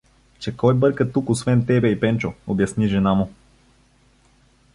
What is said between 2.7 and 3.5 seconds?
жена му.